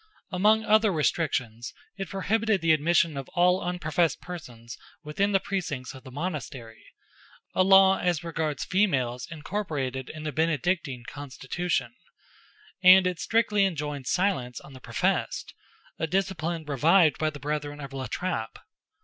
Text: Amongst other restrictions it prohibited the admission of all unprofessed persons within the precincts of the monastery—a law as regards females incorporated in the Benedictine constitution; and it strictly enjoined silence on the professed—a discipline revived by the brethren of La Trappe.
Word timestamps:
Amongst 0.31 0.67
other 0.67 0.91
restrictions 0.91 1.75
it 1.95 2.09
prohibited 2.09 2.61
the 2.61 2.73
admission 2.73 3.17
of 3.17 3.29
all 3.35 3.61
unprofessed 3.61 4.19
persons 4.19 4.75
within 5.03 5.31
the 5.31 5.39
precincts 5.39 5.93
of 5.93 6.03
the 6.03 6.09
monastery—a 6.09 7.63
law 7.63 7.99
as 7.99 8.23
regards 8.23 8.63
females 8.65 9.27
incorporated 9.29 10.09
in 10.09 10.23
the 10.23 10.31
Benedictine 10.31 11.03
constitution; 11.05 11.93
and 12.81 13.05
it 13.05 13.19
strictly 13.19 13.63
enjoined 13.63 14.07
silence 14.07 14.59
on 14.59 14.73
the 14.73 14.81
professed—a 14.81 16.07
discipline 16.07 16.65
revived 16.65 17.19
by 17.19 17.29
the 17.29 17.39
brethren 17.39 17.79
of 17.79 17.93
La 17.93 18.07
Trappe. 18.07 18.57